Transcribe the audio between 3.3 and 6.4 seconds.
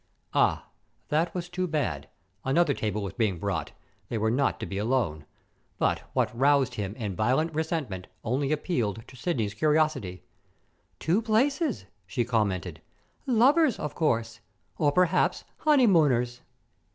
brought; they were not to be alone. But, what